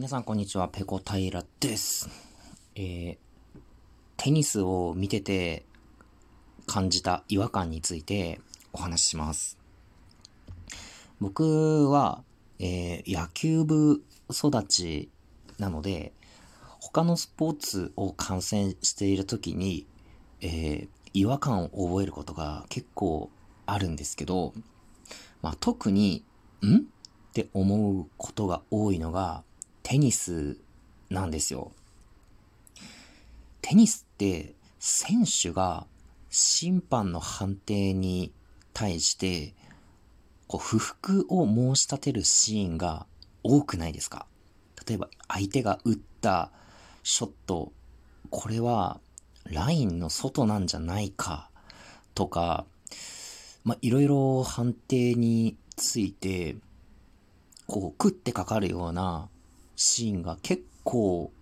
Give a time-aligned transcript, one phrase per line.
[0.00, 2.08] 皆さんこんにちは、ペコ平です。
[2.74, 3.16] えー、
[4.16, 5.66] テニスを見てて
[6.66, 8.40] 感じた違和感について
[8.72, 9.58] お話しします。
[11.20, 12.22] 僕は、
[12.58, 15.10] えー、野球部育ち
[15.58, 16.14] なので、
[16.78, 19.86] 他のスポーツを観戦している時に、
[20.40, 23.28] えー、違和感を覚えることが結構
[23.66, 24.54] あるんですけど、
[25.42, 26.24] まあ、特に、
[26.62, 26.76] ん？
[26.78, 26.82] っ
[27.34, 29.44] て思うことが多いのが、
[29.90, 30.56] テニス
[31.08, 31.72] なんですよ。
[33.60, 35.84] テニスって選手が
[36.28, 38.30] 審判の判定に
[38.72, 39.52] 対して
[40.46, 43.04] こう不服を申し立てるシーンが
[43.42, 44.26] 多くないですか？
[44.86, 46.52] 例えば相手が打った
[47.02, 47.72] ショット、
[48.30, 49.00] これは
[49.42, 51.50] ラインの外なんじゃないか？
[52.14, 52.64] とか、
[53.64, 56.58] まあ、いろいろ判定について、
[57.66, 59.28] こう、食ってかかるような
[59.82, 61.32] シーンが結構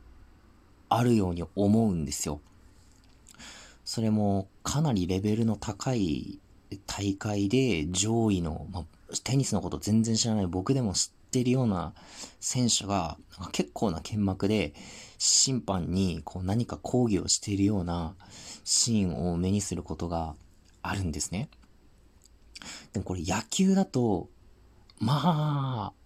[0.88, 2.40] あるように思うんですよ。
[3.84, 6.38] それもかなりレベルの高い
[6.86, 8.84] 大会で上位の、まあ、
[9.24, 11.94] テニスのこと全然知らない僕でも知ってるような
[12.38, 13.18] 選手が
[13.50, 14.72] 結構な剣幕で
[15.18, 18.14] 審判にこう何か抗議をしているような
[18.62, 20.36] シーンを目にすることが
[20.82, 21.48] あるんですね。
[22.92, 24.28] でもこれ野球だと、
[25.00, 25.97] まあ、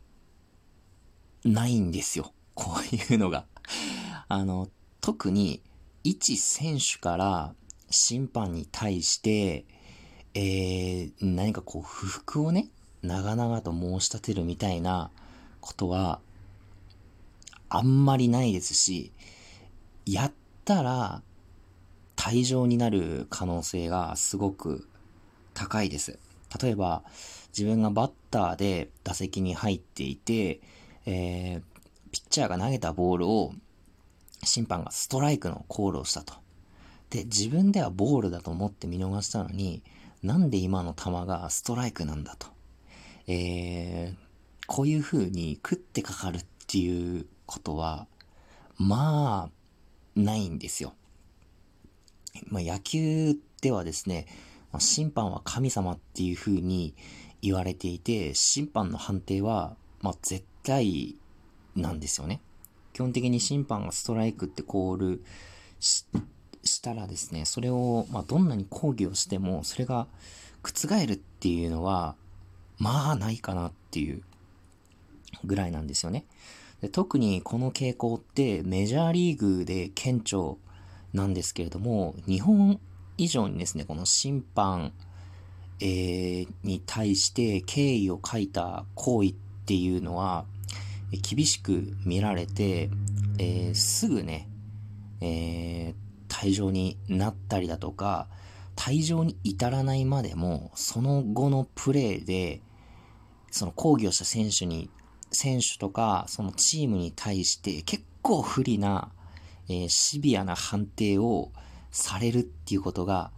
[1.44, 2.32] ないんですよ。
[2.54, 3.46] こういうのが。
[4.28, 4.68] あの、
[5.00, 5.62] 特に、
[6.04, 7.54] 一選手から
[7.90, 9.64] 審判に対して、
[10.34, 12.68] えー、何かこう、不服をね、
[13.02, 15.10] 長々と申し立てるみたいな
[15.60, 16.20] ことは、
[17.68, 19.12] あんまりないですし、
[20.06, 20.32] やっ
[20.64, 21.22] たら、
[22.16, 24.86] 退場になる可能性がすごく
[25.54, 26.18] 高いです。
[26.62, 27.02] 例えば、
[27.48, 30.60] 自分がバッターで打席に入っていて、
[31.06, 31.62] えー、
[32.10, 33.52] ピッチャーが投げたボールを
[34.44, 36.34] 審判がストライクのコールをしたと。
[37.10, 39.82] で、自分ではボールだと思って見逃したのに、
[40.22, 42.48] なんで今の球がストライクなんだと。
[43.26, 48.06] えー、こういう風に食ってかかるっていうことは、
[48.78, 50.94] まあ、ないんですよ。
[52.46, 54.26] まあ、野球ではですね、
[54.78, 56.94] 審判は神様っていう風に
[57.42, 61.16] 言われていて、審判の判定は、まあ、絶対
[61.76, 62.40] なんですよね。
[62.92, 65.24] 基本的に審判がストライクってコール
[65.80, 70.06] したらですね、それを、まあ、どんなに抗議をしても、それが
[70.62, 72.14] 覆るっていうのは、
[72.78, 74.22] まあ、ないかなっていう
[75.44, 76.26] ぐらいなんですよね。
[76.80, 80.40] で特にこの傾向ってメジャーリーグで顕著
[81.12, 82.80] なんですけれども、日本
[83.18, 84.92] 以上にですね、この審判、
[85.80, 89.34] えー、に対して敬意を書いた行為っ
[89.66, 90.44] ていうのは、
[91.18, 92.90] 厳しく見られて、
[93.38, 94.48] えー、すぐね、
[95.20, 95.94] えー、
[96.28, 98.28] 退場になったりだとか、
[98.76, 102.62] 退場に至らないまでも、その後のプレーで、
[103.50, 104.90] その抗議をした選手に、
[105.30, 109.12] 選手とか、そのチームに対して結構不利な、
[109.68, 111.52] えー、シビアな判定を
[111.90, 113.30] されるっていうことが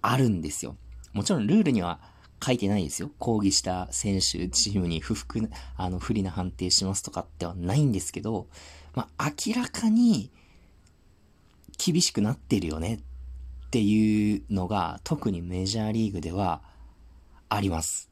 [0.00, 0.76] あるんですよ。
[1.12, 2.00] もちろんルールには
[2.44, 3.10] 書いてないですよ。
[3.18, 8.48] 抗議した選手、チームに不服、あの、不利な判定しますとかってはないんですけど、
[8.94, 10.30] まあ、明らかに
[11.78, 12.94] 厳しくなってるよね
[13.66, 16.60] っていうのが、特にメジャーリーグでは
[17.48, 18.10] あります。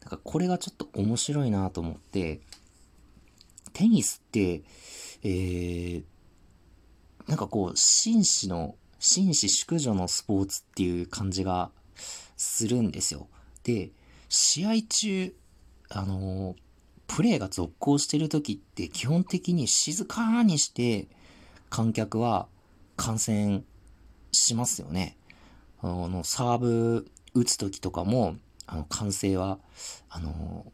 [0.00, 2.42] だからこれがちょっと面白いなと思って、
[3.72, 4.62] テニスって、
[5.22, 6.04] えー、
[7.28, 11.70] なんかこう、紳士の、紳士淑女のスポーツっていう感じが
[12.42, 13.28] するんですよ。
[13.62, 13.92] で、
[14.28, 15.34] 試合中、
[15.90, 16.56] あのー、
[17.06, 21.08] プレーが続行してる時って基本的に静かにして
[21.68, 22.48] 観客は
[22.96, 23.64] 観戦
[24.32, 25.16] しますよね。
[25.82, 28.36] あの、サーブ打つ時とかも、
[28.66, 29.58] あの、歓声は、
[30.08, 30.72] あの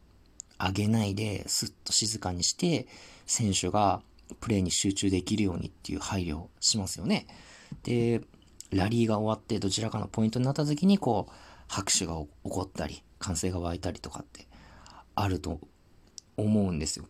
[0.57, 2.87] ー、上げないで、スッと静かにして、
[3.25, 4.01] 選手が
[4.39, 7.27] プレーに集中できるようにっていう配慮をしますよね。
[7.83, 8.21] で、
[8.71, 11.33] ラリーが終わってどちらかのポイントになった時に、こう、
[11.69, 14.47] 拍手が起こったり、歓声が湧いたりとかって
[15.15, 15.59] あると
[16.35, 17.05] 思うんですよ。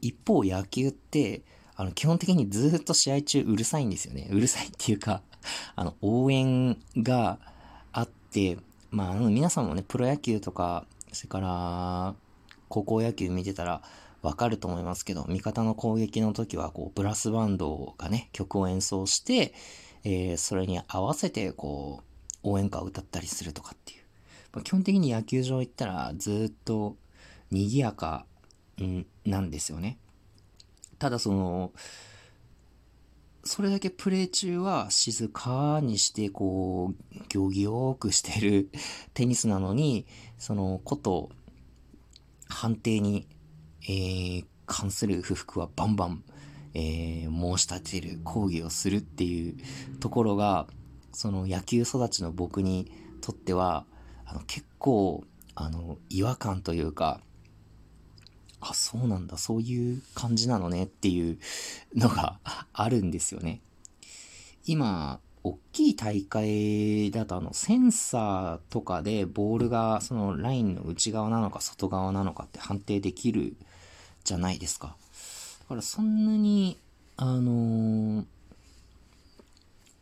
[0.00, 1.42] 一方、野球って、
[1.74, 4.28] あの、基本的にずっと試合中うるさいんですよね。
[4.30, 5.22] うるさいっていうか、
[5.74, 7.38] あの、応援が
[7.92, 8.58] あって、
[8.90, 12.14] まあ、あの、皆さんもね、プロ野球とか、それから、
[12.68, 13.82] 高校野球見てたら
[14.22, 19.54] わかると思いますけど、味方の攻撃の時は、こう、ブラスバンドがね、曲を演奏して、
[20.04, 22.11] えー、それに合わせて、こう、
[22.42, 24.02] 応援歌を歌ったりするとかっていう。
[24.52, 26.96] まあ、基本的に野球場行ったらずっと
[27.50, 28.26] 賑やか
[29.24, 29.98] なんですよね。
[30.98, 31.72] ただその、
[33.44, 38.70] それだけプレイ中は静かにしてこう、行儀よくしてる
[39.14, 40.06] テニスなのに、
[40.38, 41.30] そのこと
[42.48, 43.26] 判定に、
[43.82, 46.24] えー、関する不服はバンバン、
[46.74, 49.56] えー、申し立てる、抗議をするっていう
[49.98, 50.68] ところが、
[51.12, 53.86] その野球育ちの僕にとっては、
[54.24, 55.24] あの結構、
[55.54, 57.20] あの、違和感というか、
[58.60, 61.38] あ、そうなんだ、そういう感じなのねっていう
[61.94, 62.38] のが
[62.72, 63.60] あるんですよね。
[64.64, 73.56] 今、大きい大会だとあのセンサーとかでボールがそのラインの内側なのか外側なのかって判定できる
[74.22, 74.96] じゃないですか。
[75.62, 76.78] だからそんなに、
[77.16, 78.24] あのー、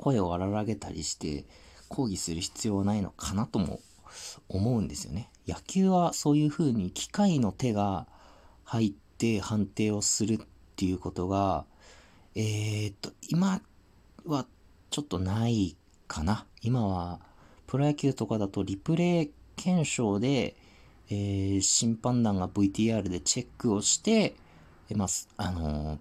[0.01, 1.45] 声を荒らげたりして
[1.89, 3.81] 抗議する必要はないのかなとも
[4.49, 5.31] 思うんですよね。
[5.47, 8.07] 野球はそういう風に機械の手が
[8.65, 10.39] 入って判定をするっ
[10.77, 11.67] ていうことが、
[12.35, 13.61] えー、っと、今
[14.25, 14.47] は
[14.91, 15.77] ちょっとない
[16.09, 16.47] かな。
[16.63, 17.21] 今は、
[17.67, 20.57] プロ野球とかだとリプレイ検証で、
[21.11, 24.35] えー、審判団が VTR でチェックをして、
[24.89, 25.99] えまあ、あのー、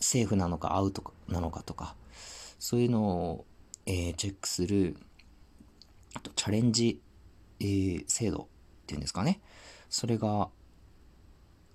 [0.00, 1.94] セーフなのかアウトなのかとか、
[2.64, 3.44] そういうのを、
[3.84, 4.96] えー、チェックする、
[6.14, 6.98] あとチャレンジ、
[7.60, 8.46] えー、制度っ
[8.86, 9.42] ていうんですかね。
[9.90, 10.48] それが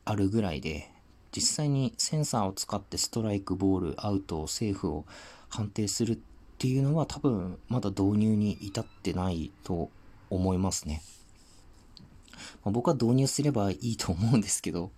[0.04, 0.90] あるぐらいで、
[1.32, 5.06] 実際にセンサーを使ってストライク、ボール、アウト、セーフを
[5.50, 6.18] 判定するっ
[6.58, 9.92] ていうのは多分まだ導入に至ってないと
[10.32, 11.04] 思いますね。
[12.64, 14.90] まあ、僕は導入すればいいと思うんですけど、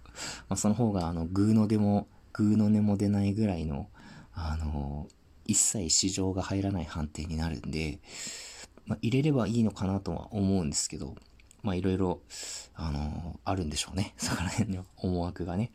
[0.48, 3.90] まあ、その方があの、グーの出も、グーの音も出ないぐらいの、
[4.34, 5.10] あの
[5.52, 8.00] 一切市場が入らない判定になるんで、
[8.86, 11.16] まあ、入れればいいのかなとは思うんですけど、
[11.62, 12.22] まあいろいろ、
[12.74, 14.14] あのー、あるんでしょうね。
[14.18, 15.72] そこら辺の思惑がね。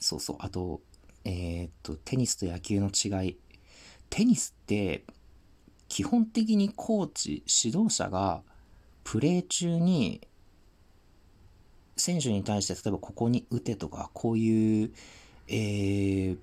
[0.00, 0.36] そうそう。
[0.40, 0.80] あと、
[1.24, 3.36] えー、っと、テニスと野球の違い。
[4.10, 5.04] テニスって、
[5.88, 8.42] 基本的にコーチ、指導者が、
[9.04, 10.26] プレー中に、
[11.96, 14.92] 選手に対して、例えばここに打てとか、こういう、
[15.48, 16.38] えー、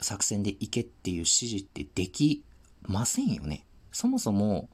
[0.00, 2.44] 作戦で行けっていう指示ってでき
[2.82, 3.66] ませんよね。
[3.92, 4.68] そもそも、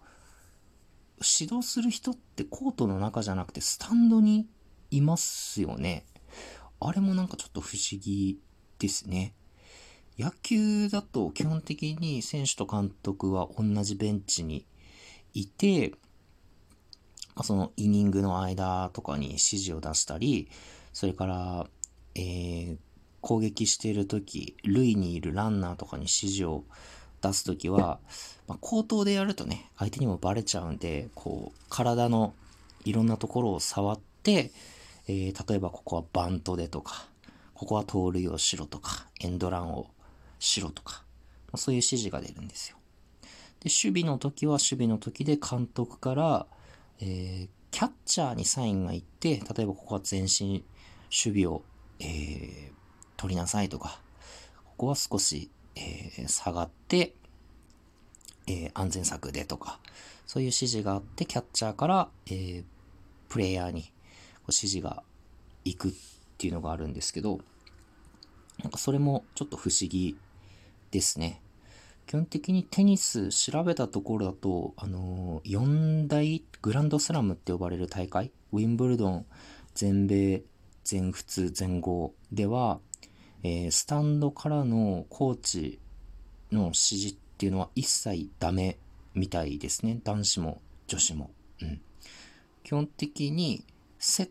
[1.22, 4.48] 指導する人ってコートの中じゃなくてスタンドに
[4.90, 6.04] いますよね。
[6.80, 8.38] あれもなんかちょっと不思議
[8.78, 9.34] ですね。
[10.19, 14.66] 野球だと基本的に選手と監督は同じベンチに
[15.32, 15.94] いて、
[17.34, 20.50] まそのイニングの間とかに指示を出したり、
[20.92, 21.66] それから、
[22.14, 22.76] えー、
[23.22, 26.64] 攻撃している時、塁にいるランナーとかに指示を
[27.22, 28.00] 出すときは、
[28.48, 32.34] まあ、口頭でやるとね、相手にもバレちゃうんで、こう、体の
[32.84, 34.50] いろんなところを触って、
[35.06, 37.06] えー、例えばここはバントでとか、
[37.54, 39.86] ここは盗塁をしろとか、エンドランを
[40.40, 41.04] しろとか、
[41.46, 42.76] まあ、そういう指示が出るんですよ。
[43.60, 46.46] で、守備の時は守備の時で監督から、
[47.00, 50.64] えー、キャッチャーにサインがいって、例えばここは前進
[51.10, 51.62] 守備を、
[52.00, 52.81] えー、
[53.22, 54.00] 取りなさいとか、
[54.64, 57.14] ここは少しえー、下がって、
[58.46, 59.78] えー、安全策でとか、
[60.26, 62.64] そういう指示があって、キャッチャーから、えー、
[63.28, 63.92] プレイヤーに
[64.42, 65.02] 指示が
[65.64, 65.92] 行くっ
[66.38, 67.41] ていうのがあるんですけど、
[68.62, 70.17] なんかそれもちょっと不思議
[70.91, 71.41] ですね。
[72.06, 79.26] 基本的にテニス調べたところだと、あのー、4大グランドスラムって呼ばれる大会、ウィンブルドン、
[79.74, 80.43] 全米、
[80.84, 82.81] 全仏、全豪では、
[83.43, 85.79] えー、スタンドからのコーチ
[86.51, 88.79] の指示っていうのは一切ダメ
[89.15, 90.01] みたいですね。
[90.05, 91.31] 男子も女子も。
[91.61, 91.81] うん。
[92.63, 93.65] 基本的に
[93.99, 94.31] セッ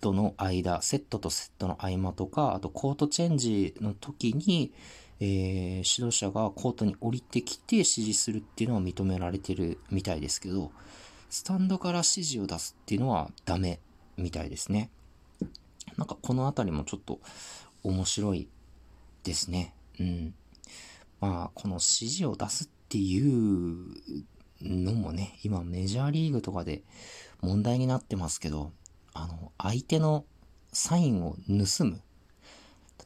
[0.00, 4.72] トの間、セットとセットの合間とか、あとコートチェンジの時に、
[5.20, 5.28] えー、
[5.76, 10.72] 指導者がコートに降りてきて指示するっていうのは認められてるみたいですけど、
[11.30, 13.80] スタンドから指示を出すっていうのはダメ
[14.16, 14.90] みたいですね。
[15.96, 17.20] なんかこのあたりもちょっと
[17.82, 18.48] 面白い
[19.24, 19.74] ですね。
[19.98, 20.34] うん。
[21.20, 23.94] まあ、この指示を出すっていう
[24.60, 26.82] のもね、今メジャーリーグとかで
[27.40, 28.72] 問題になってますけど、
[29.14, 30.24] あの、相手の
[30.72, 32.00] サインを盗む。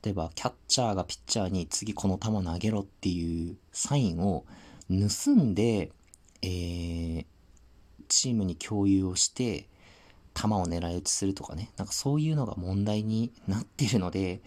[0.02, 4.44] 例えば、キャッチャーがピッチャーに次この球投げろっていうサインを
[4.88, 5.90] 盗んで、
[6.42, 7.26] えー、
[8.08, 9.68] チームに共有をして、
[10.36, 14.42] 球を狙い撃ちするとかね、なんかそういうのが問題になってるので、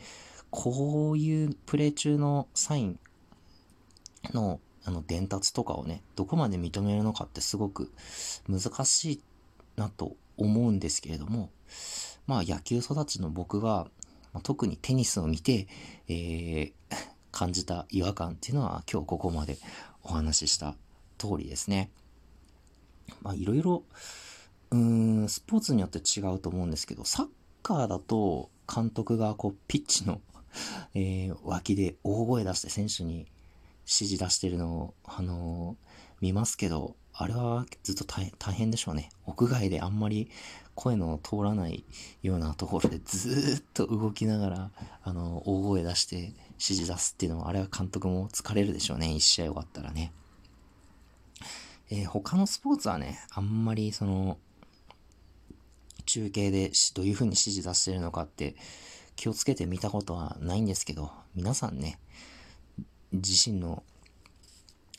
[0.52, 3.00] こういうプレイ中のサイン
[4.34, 7.92] のあの伝達とかをね、どこまで認めるのかってすごく
[8.48, 9.24] 難しい
[9.76, 11.50] なと思うんですけれども、
[12.28, 13.88] まあ野球育ちの僕が、
[14.34, 15.68] まあ、特にテニスを見て、
[16.08, 16.74] えー、
[17.32, 19.58] 感じた違和感っていうのは今日ここまで
[20.04, 20.76] お話しした
[21.18, 21.92] 通りですね。
[23.22, 23.84] まあいろいろ、
[24.72, 27.28] うーん、スポーツによって違うと思うんですけど、サッ
[27.64, 30.22] カーだと監督がこうピッチの
[30.96, 33.28] えー、脇で大声出して選手に指
[34.08, 35.86] 示出してるのを、あのー、
[36.22, 39.10] 見ますけど、あれはずっと大変でしょうね。
[39.26, 40.30] 屋外であんまり
[40.76, 41.84] 声の通らない
[42.24, 44.72] ようなところでずっと動きながら、
[45.04, 49.14] あの、大声出して指示出すっていうのは、あれは監督も疲れるでしょうね。
[49.14, 50.14] 一試合終わったらね。
[51.90, 54.38] えー、他のスポーツはね、あんまりその、
[56.10, 58.56] 中継でどういう風に指示出してるのかって
[59.16, 62.00] 気をつけてみたことはないんですけど、皆さんね、
[63.12, 63.84] 自身の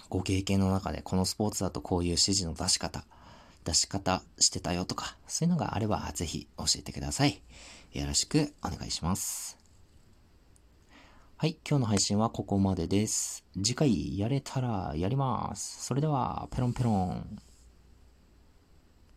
[0.08, 3.04] ご経験の中でこのスポーツだとこういう指示の出し方、
[3.64, 7.42] 出し方してたよとか、そういうのがあればぜひ教えてください。
[7.92, 9.58] よろしくお願いします。
[11.38, 13.44] はい、今日の配信はここまでです。
[13.56, 15.86] 次回やれたらやります。
[15.86, 17.49] それでは、ペロンペロン。